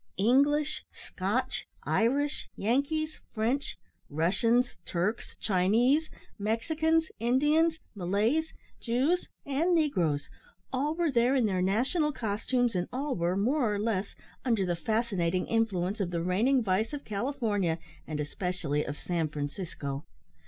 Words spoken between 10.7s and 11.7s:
all were there in their